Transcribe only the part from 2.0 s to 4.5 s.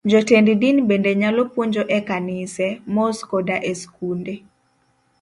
kanise, mosque koda e skunde